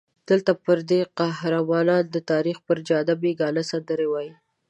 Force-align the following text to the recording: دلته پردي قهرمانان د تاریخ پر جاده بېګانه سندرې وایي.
دلته 0.29 0.51
پردي 0.63 1.01
قهرمانان 1.19 2.03
د 2.09 2.17
تاریخ 2.31 2.57
پر 2.67 2.77
جاده 2.87 3.13
بېګانه 3.21 3.63
سندرې 3.71 4.07
وایي. 4.09 4.33